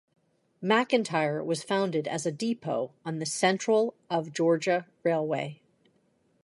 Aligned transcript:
McIntyre 0.63 1.45
was 1.45 1.61
founded 1.61 2.07
as 2.07 2.25
a 2.25 2.31
depot 2.31 2.89
on 3.05 3.19
the 3.19 3.25
Central 3.27 3.93
of 4.09 4.33
Georgia 4.33 4.87
Railway. 5.03 5.61